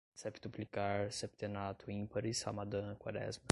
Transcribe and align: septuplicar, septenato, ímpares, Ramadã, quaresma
septuplicar, 0.15 1.11
septenato, 1.11 1.91
ímpares, 1.91 2.41
Ramadã, 2.43 2.95
quaresma 2.97 3.45